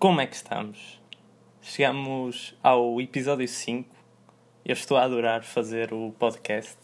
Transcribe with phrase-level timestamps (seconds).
[0.00, 0.98] Como é que estamos?
[1.60, 3.86] Chegamos ao episódio 5.
[4.64, 6.78] Eu estou a adorar fazer o podcast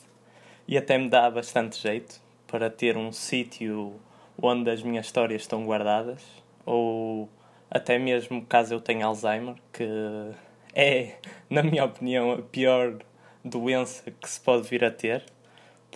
[0.68, 3.98] e até me dá bastante jeito para ter um sítio
[4.36, 6.22] onde as minhas histórias estão guardadas
[6.66, 7.26] ou
[7.70, 9.88] até mesmo caso eu tenha Alzheimer, que
[10.74, 11.14] é,
[11.48, 12.98] na minha opinião, a pior
[13.42, 15.24] doença que se pode vir a ter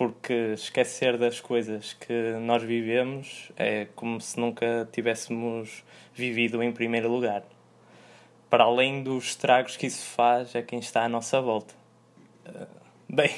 [0.01, 5.84] porque esquecer das coisas que nós vivemos é como se nunca tivéssemos
[6.15, 7.42] vivido em primeiro lugar.
[8.48, 11.75] Para além dos estragos que isso faz a quem está à nossa volta.
[12.47, 12.66] Uh,
[13.11, 13.30] bem,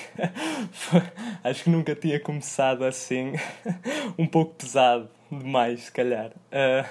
[1.42, 3.32] acho que nunca tinha começado assim,
[4.16, 6.28] um pouco pesado demais, se calhar.
[6.28, 6.88] Uh,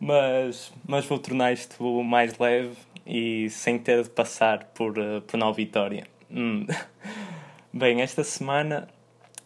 [0.00, 2.76] mas, mas vou tornar isto mais leve
[3.06, 6.04] e sem ter de passar por, uh, por Nova Vitória.
[6.28, 6.66] Hum.
[7.78, 8.88] Bem, esta semana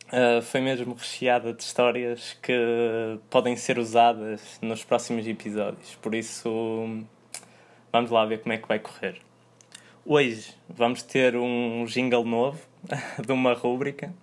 [0.06, 5.94] uh, foi mesmo recheada de histórias que podem ser usadas nos próximos episódios.
[5.96, 7.04] Por isso,
[7.92, 9.20] vamos lá ver como é que vai correr.
[10.02, 12.58] Hoje vamos ter um jingle novo
[13.22, 14.14] de uma rúbrica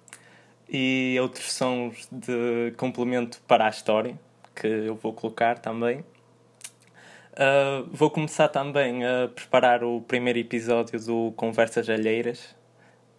[0.67, 4.19] e outros sons de complemento para a história
[4.55, 5.99] que eu vou colocar também.
[5.99, 12.57] Uh, vou começar também a preparar o primeiro episódio do Conversas Alheiras,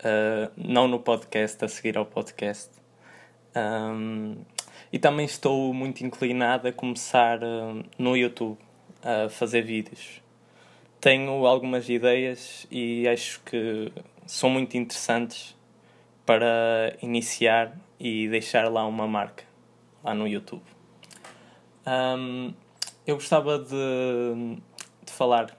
[0.01, 2.71] uh, não no podcast, a seguir ao podcast.
[3.55, 4.37] Um,
[4.93, 8.59] e também estou muito inclinado a começar uh, no YouTube
[9.03, 10.21] a fazer vídeos.
[11.01, 13.91] Tenho algumas ideias e acho que
[14.27, 15.57] são muito interessantes
[16.27, 19.45] para iniciar e deixar lá uma marca
[20.05, 20.63] lá no YouTube.
[21.87, 22.53] Um,
[23.07, 24.57] eu gostava de,
[25.05, 25.57] de falar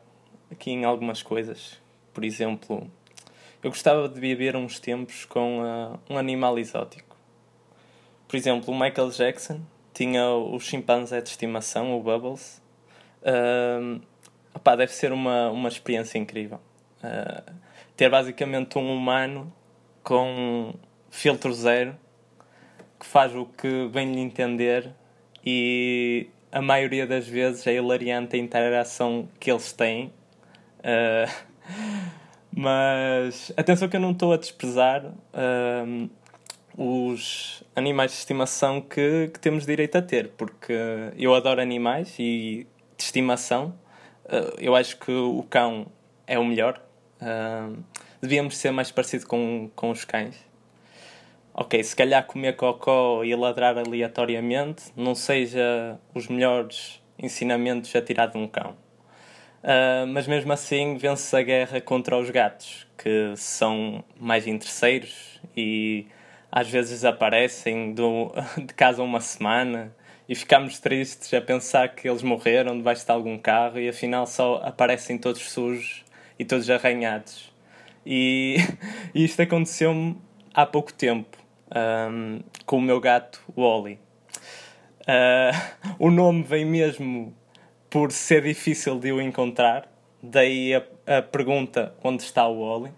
[0.51, 1.81] aqui em algumas coisas.
[2.13, 2.89] Por exemplo,
[3.63, 7.15] eu gostava de viver uns tempos com uh, um animal exótico.
[8.27, 9.61] Por exemplo, o Michael Jackson
[9.93, 12.61] tinha o chimpanzé de estimação, o Bubbles.
[13.21, 14.01] Uh,
[14.53, 16.59] opá, deve ser uma, uma experiência incrível.
[17.03, 17.53] Uh,
[17.95, 19.53] ter basicamente um humano
[20.03, 20.73] com
[21.09, 21.95] filtro zero
[22.99, 24.91] que faz o que bem lhe entender
[25.45, 30.11] e a maioria das vezes é hilariante a interação que eles têm.
[30.79, 32.11] Uh,
[32.55, 35.05] mas atenção que eu não estou a desprezar
[36.77, 40.73] os animais de estimação que, que, temos direito a ter, porque
[41.17, 42.67] eu adoro animais e
[42.97, 43.73] de estimação.
[44.25, 45.87] Uh, eu acho que o cão
[46.25, 46.81] é o melhor.
[48.21, 50.35] Devíamos ser mais parecido com, com os cães.
[51.53, 58.27] Ok, se calhar comer cocó e ladrar aleatoriamente não seja os melhores ensinamentos a tirar
[58.27, 58.75] de um cão.
[59.63, 66.07] Uh, mas mesmo assim vence a guerra contra os gatos, que são mais interesseiros e
[66.51, 69.95] às vezes aparecem do, de casa uma semana
[70.27, 74.61] e ficamos tristes a pensar que eles morreram debaixo de algum carro e afinal só
[74.63, 76.03] aparecem todos sujos
[76.39, 77.53] e todos arranhados.
[78.05, 78.57] E,
[79.13, 80.17] e isto aconteceu-me
[80.53, 81.37] há pouco tempo
[81.75, 83.99] um, com o meu gato Wally.
[85.01, 87.35] Uh, o nome vem mesmo
[87.91, 89.91] por ser difícil de o encontrar,
[90.23, 92.93] daí a, a pergunta onde está o Wally.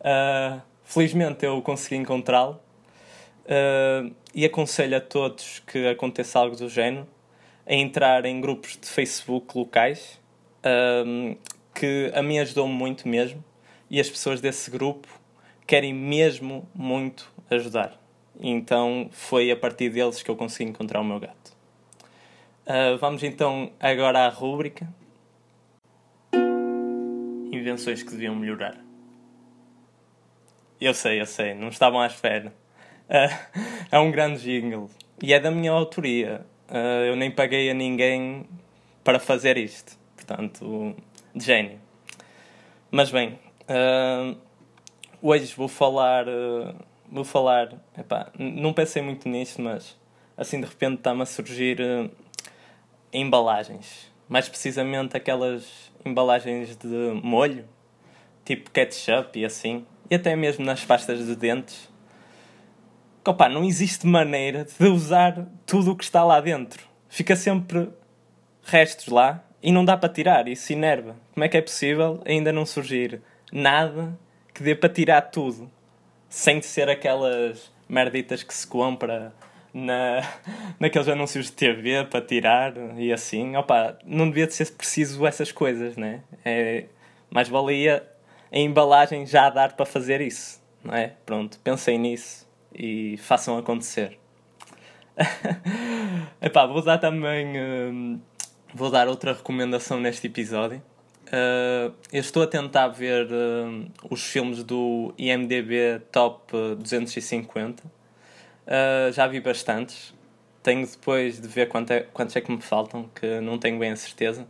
[0.00, 2.60] Uh, felizmente eu consegui encontrá-lo
[3.46, 7.08] uh, e aconselho a todos que aconteça algo do género
[7.66, 10.20] a entrar em grupos de Facebook locais
[10.60, 11.36] uh,
[11.74, 13.42] que a mim ajudou-me muito mesmo
[13.90, 15.08] e as pessoas desse grupo
[15.66, 17.98] querem mesmo muito ajudar.
[18.38, 21.37] Então foi a partir deles que eu consegui encontrar o meu gato.
[22.68, 24.86] Uh, vamos então agora à rúbrica.
[27.50, 28.76] Invenções que deviam melhorar.
[30.78, 32.52] Eu sei, eu sei, não estavam à espera.
[33.08, 33.56] Uh,
[33.90, 34.90] é um grande jingle
[35.22, 36.44] e é da minha autoria.
[36.68, 38.46] Uh, eu nem paguei a ninguém
[39.02, 39.98] para fazer isto.
[40.14, 40.94] Portanto,
[41.34, 41.80] de gênio.
[42.90, 43.38] Mas bem,
[45.22, 46.26] hoje vou falar.
[47.10, 47.72] vou falar.
[47.96, 49.98] Epá, não pensei muito nisto, mas
[50.36, 51.80] assim de repente está-me a surgir
[53.12, 54.10] embalagens.
[54.28, 57.64] Mais precisamente aquelas embalagens de molho,
[58.44, 59.86] tipo ketchup e assim.
[60.10, 61.88] E até mesmo nas pastas de dentes.
[63.26, 66.82] Opa, não existe maneira de usar tudo o que está lá dentro.
[67.08, 67.90] Fica sempre
[68.62, 70.48] restos lá e não dá para tirar.
[70.48, 71.16] Isso enerva.
[71.34, 73.20] Como é que é possível ainda não surgir
[73.52, 74.18] nada
[74.54, 75.70] que dê para tirar tudo?
[76.28, 79.32] Sem ser aquelas merditas que se compra
[79.84, 80.22] na,
[80.78, 83.56] naqueles anúncios de TV para tirar e assim.
[83.56, 86.22] Opa, não devia de ser preciso essas coisas, né?
[86.44, 86.86] É,
[87.30, 88.06] mais valia
[88.52, 91.14] a embalagem já dar para fazer isso, não é?
[91.24, 94.18] Pronto, pensem nisso e façam acontecer.
[96.40, 98.20] Epá, vou dar também hum,
[98.74, 100.82] vou dar outra recomendação neste episódio.
[101.26, 107.82] Uh, eu estou a tentar ver uh, os filmes do IMDB Top 250.
[108.68, 110.14] Uh, já vi bastantes.
[110.62, 113.90] Tenho depois de ver quanto é, quantos é que me faltam, que não tenho bem
[113.90, 114.46] a certeza.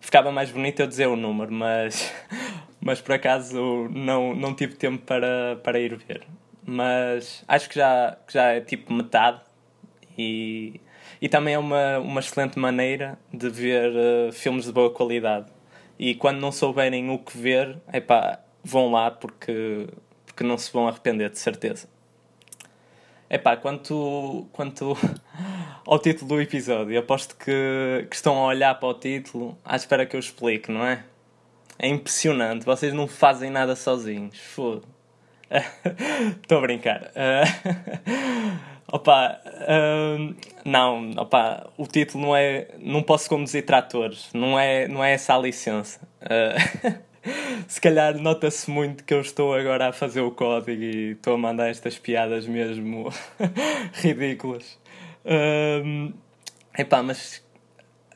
[0.00, 2.12] Ficava mais bonito eu dizer o número, mas,
[2.80, 6.22] mas por acaso não, não tive tempo para, para ir ver.
[6.64, 9.40] Mas acho que já, que já é tipo metade
[10.18, 10.80] e,
[11.20, 13.92] e também é uma, uma excelente maneira de ver
[14.32, 15.46] filmes de boa qualidade
[15.98, 19.88] e quando não souberem o que ver, epá, vão lá porque,
[20.26, 21.88] porque não se vão arrepender, de certeza.
[23.28, 24.96] Epá, quanto, quanto
[25.84, 30.06] ao título do episódio, aposto que, que estão a olhar para o título à espera
[30.06, 31.04] que eu explique, não é?
[31.78, 34.38] É impressionante, vocês não fazem nada sozinhos.
[34.38, 34.82] Foda.
[36.42, 37.12] Estou a brincar.
[37.12, 38.76] Uh...
[38.92, 42.68] Opa, uh, não, opa, o título não é.
[42.78, 46.00] Não posso conduzir tratores, não é, não é essa a licença.
[46.22, 46.96] Uh,
[47.68, 51.38] se calhar nota-se muito que eu estou agora a fazer o código e estou a
[51.38, 53.12] mandar estas piadas mesmo
[53.94, 54.78] ridículas.
[55.24, 56.12] Uh,
[56.78, 57.44] epá, mas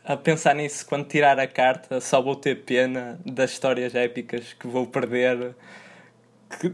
[0.04, 4.66] a pensar nisso, quando tirar a carta, só vou ter pena das histórias épicas que
[4.66, 5.54] vou perder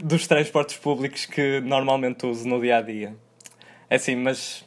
[0.03, 3.15] dos transportes públicos que normalmente uso no dia a dia.
[3.89, 4.65] É assim, mas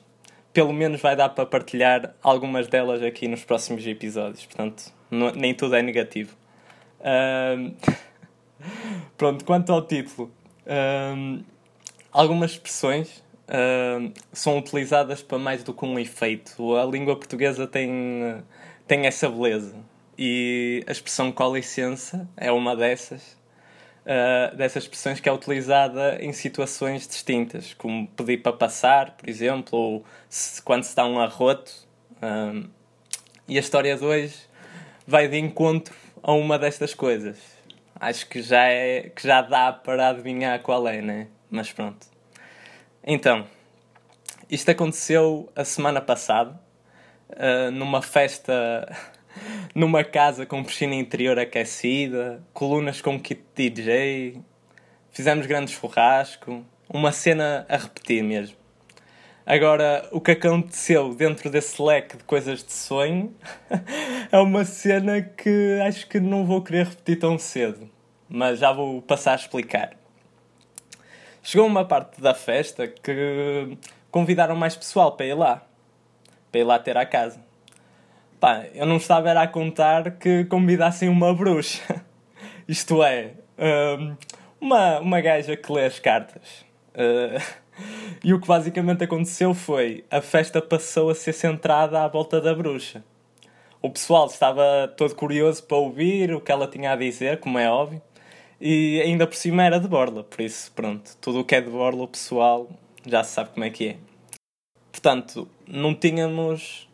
[0.53, 4.45] pelo menos vai dar para partilhar algumas delas aqui nos próximos episódios.
[4.47, 6.40] Portanto, não, nem tudo é negativo.
[7.01, 7.75] Um,
[9.17, 10.31] pronto, quanto ao título,
[11.17, 11.43] um,
[12.13, 16.77] algumas expressões um, são utilizadas para mais do que um efeito.
[16.77, 18.43] A língua portuguesa tem,
[18.87, 19.75] tem essa beleza.
[20.19, 23.39] E a expressão com licença é uma dessas
[24.05, 29.79] uh, dessas expressões que é utilizada em situações distintas, como pedir para passar, por exemplo,
[29.79, 31.89] ou se, quando se dá um arroto.
[33.49, 34.37] E a história de hoje
[35.07, 37.39] vai de encontro a uma destas coisas.
[37.99, 41.29] Acho que já, é, que já dá para adivinhar qual é, né?
[41.51, 42.07] Mas pronto.
[43.05, 43.47] Então,
[44.51, 46.59] isto aconteceu a semana passada,
[47.31, 48.89] uh, numa festa
[49.75, 54.41] numa casa com piscina interior aquecida, colunas com kit DJ,
[55.11, 58.60] fizemos grande churrasco, uma cena a repetir mesmo.
[59.53, 63.35] Agora, o que aconteceu dentro desse leque de coisas de sonho
[64.31, 67.91] é uma cena que acho que não vou querer repetir tão cedo,
[68.29, 69.91] mas já vou passar a explicar.
[71.43, 73.77] Chegou uma parte da festa que
[74.09, 75.67] convidaram mais pessoal para ir lá,
[76.53, 77.41] para ir lá ter a casa.
[78.39, 82.05] Pá, eu não estava era a contar que convidassem uma bruxa.
[82.69, 84.17] Isto é, um,
[84.61, 86.65] uma, uma gaja que lê as cartas.
[88.23, 92.55] E o que basicamente aconteceu foi a festa passou a ser centrada à volta da
[92.55, 93.03] bruxa.
[93.81, 97.71] O pessoal estava todo curioso para ouvir o que ela tinha a dizer, como é
[97.71, 98.03] óbvio,
[98.61, 101.71] e ainda por cima era de Borla, por isso, pronto, tudo o que é de
[101.71, 102.69] Borla, o pessoal
[103.07, 103.97] já se sabe como é que é.
[104.93, 106.87] Portanto, não tínhamos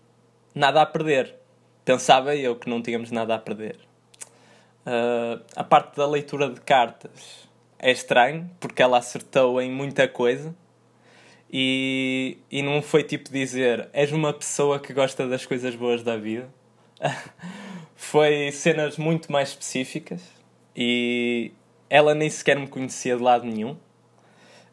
[0.55, 1.35] nada a perder.
[1.85, 3.79] Pensava eu que não tínhamos nada a perder.
[4.87, 7.49] Uh, a parte da leitura de cartas
[7.79, 10.55] é estranho, porque ela acertou em muita coisa.
[11.51, 16.17] E, e não foi tipo dizer és uma pessoa que gosta das coisas boas da
[16.17, 16.49] vida.
[17.95, 20.23] foi cenas muito mais específicas
[20.75, 21.53] e
[21.89, 23.77] ela nem sequer me conhecia de lado nenhum.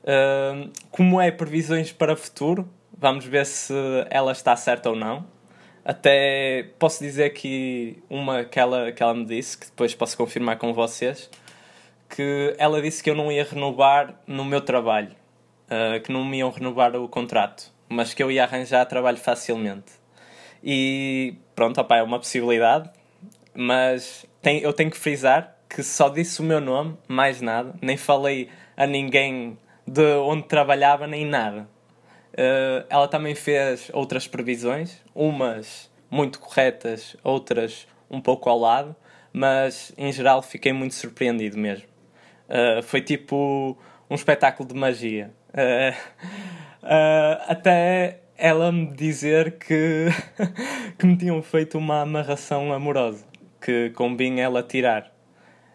[0.03, 3.73] Uh, como é previsões para o futuro, vamos ver se
[4.09, 5.25] ela está certa ou não.
[5.85, 10.57] Até posso dizer que uma que ela, que ela me disse, que depois posso confirmar
[10.57, 11.29] com vocês,
[12.09, 15.11] que ela disse que eu não ia renovar no meu trabalho,
[15.69, 19.91] uh, que não me iam renovar o contrato, mas que eu ia arranjar trabalho facilmente.
[20.63, 22.89] E pronto, opa, é uma possibilidade,
[23.53, 27.97] mas tem, eu tenho que frisar que só disse o meu nome, mais nada, nem
[27.97, 31.67] falei a ninguém de onde trabalhava, nem nada.
[32.33, 38.95] Uh, ela também fez outras previsões, umas muito corretas, outras um pouco ao lado,
[39.31, 41.87] mas em geral fiquei muito surpreendido mesmo.
[42.47, 43.77] Uh, foi tipo
[44.09, 45.31] um espetáculo de magia.
[45.53, 45.95] Uh,
[47.47, 50.07] até ela me dizer que,
[50.97, 53.25] que me tinham feito uma amarração amorosa
[53.61, 55.11] que convinha ela tirar.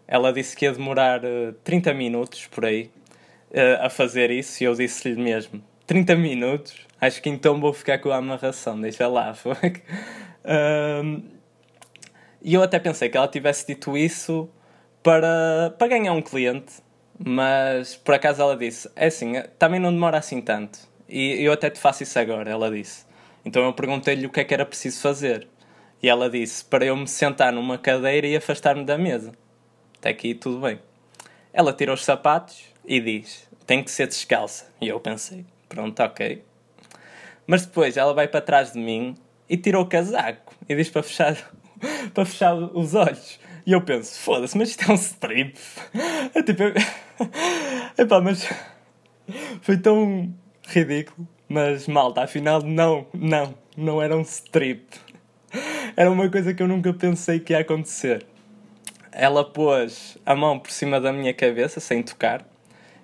[0.06, 1.20] Ela disse que ia demorar
[1.64, 2.90] 30 minutos por aí
[3.80, 8.10] a fazer isso e eu disse-lhe mesmo: 30 minutos, acho que então vou ficar com
[8.10, 9.34] a amarração, deixa lá.
[11.02, 11.22] um,
[12.42, 14.50] e eu até pensei que ela tivesse dito isso
[15.02, 16.74] para, para ganhar um cliente,
[17.18, 20.78] mas por acaso ela disse: é assim, também não demora assim tanto.
[21.08, 23.04] E eu até te faço isso agora, ela disse.
[23.44, 25.48] Então eu perguntei-lhe o que é que era preciso fazer.
[26.02, 29.32] E ela disse para eu me sentar numa cadeira e afastar-me da mesa.
[29.98, 30.78] Até aqui tudo bem.
[31.52, 34.66] Ela tira os sapatos e diz: tem que ser descalça.
[34.80, 36.44] E eu pensei: pronto, ok.
[37.46, 39.16] Mas depois ela vai para trás de mim
[39.48, 41.36] e tira o casaco e diz para fechar,
[42.14, 43.40] para fechar os olhos.
[43.68, 45.58] E eu penso: foda-se, mas isto é um strip.
[46.34, 46.62] É tipo.
[47.98, 48.48] Epá, mas.
[49.60, 50.34] Foi tão
[50.66, 51.28] ridículo.
[51.46, 54.86] Mas malta, afinal, não, não, não era um strip.
[55.94, 58.24] Era uma coisa que eu nunca pensei que ia acontecer.
[59.12, 62.46] Ela pôs a mão por cima da minha cabeça, sem tocar,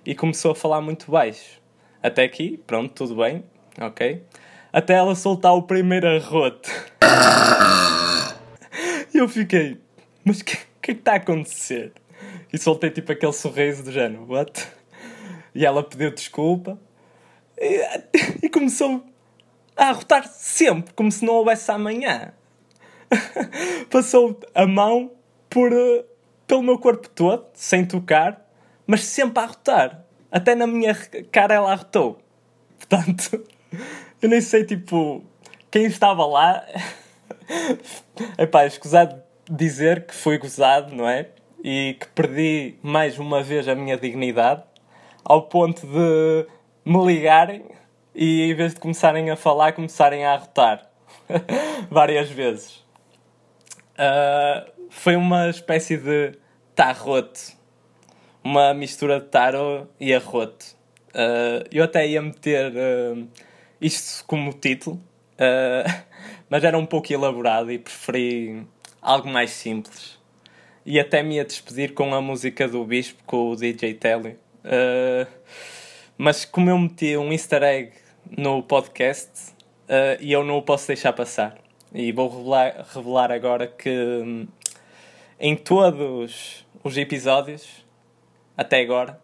[0.03, 1.61] e começou a falar muito baixo.
[2.01, 3.43] Até aqui, pronto, tudo bem,
[3.79, 4.23] ok?
[4.71, 6.69] Até ela soltar o primeiro arroto.
[9.13, 9.79] E eu fiquei,
[10.25, 11.93] mas o que, é que está a acontecer?
[12.51, 14.67] E soltei tipo aquele sorriso do género, what?
[15.53, 16.79] E ela pediu desculpa
[17.57, 17.79] e,
[18.41, 19.05] e começou
[19.77, 22.33] a arrotar sempre, como se não houvesse amanhã.
[23.91, 25.11] Passou a mão
[25.47, 26.03] por, uh,
[26.47, 28.49] pelo meu corpo todo, sem tocar,
[28.87, 30.05] mas sempre a arrotar.
[30.31, 30.95] Até na minha
[31.31, 32.19] cara ela arrotou.
[32.79, 33.45] Portanto,
[34.21, 35.23] eu nem sei, tipo,
[35.69, 36.65] quem estava lá.
[38.39, 41.29] Epá, escusado dizer que fui gozado, não é?
[41.63, 44.63] E que perdi mais uma vez a minha dignidade,
[45.23, 46.47] ao ponto de
[46.85, 47.65] me ligarem
[48.13, 50.89] e em vez de começarem a falar, começarem a arrotar.
[51.89, 52.85] Várias vezes.
[53.97, 56.33] Uh, foi uma espécie de
[56.75, 57.55] tarroto.
[58.43, 60.75] Uma mistura de taro e arroto.
[61.09, 63.27] Uh, eu até ia meter uh,
[63.81, 65.01] isto como título,
[66.49, 68.65] mas era um pouco elaborado e preferi
[69.05, 70.17] algo mais simples.
[70.83, 74.37] E até me ia despedir com a música do Bispo, com o DJ Telly.
[76.17, 77.91] mas como eu meti um easter egg
[78.35, 79.51] no podcast
[79.83, 81.55] uh, e eu não o posso deixar passar.
[81.93, 84.47] E vou revelar, revelar agora que um,
[85.39, 87.85] em todos os episódios,
[88.57, 89.21] até agora,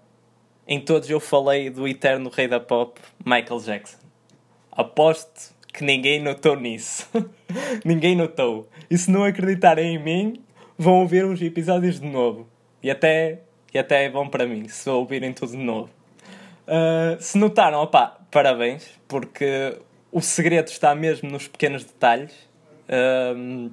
[0.67, 3.97] em todos eu falei do eterno rei da pop, Michael Jackson.
[4.71, 7.07] Aposto que ninguém notou nisso.
[7.85, 8.69] ninguém notou.
[8.89, 10.43] E se não acreditarem em mim,
[10.77, 12.47] vão ouvir os episódios de novo.
[12.81, 13.41] E até,
[13.73, 15.89] e até é bom para mim, se ouvirem tudo de novo.
[16.67, 19.77] Uh, se notaram, opá, parabéns, porque
[20.11, 22.33] o segredo está mesmo nos pequenos detalhes.
[22.87, 23.71] Uh,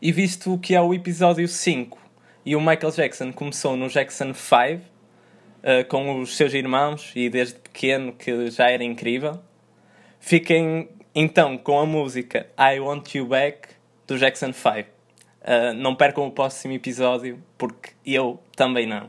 [0.00, 1.98] e visto que é o episódio 5
[2.44, 4.80] e o Michael Jackson começou no Jackson 5 uh,
[5.62, 9.40] ah, com os seus irmãos e desde pequeno que já era incrível,
[10.20, 13.68] fiquem então com a música I Want You Back
[14.06, 14.90] do Jackson 5.
[15.40, 19.08] Uh, não percam o próximo episódio porque eu também não.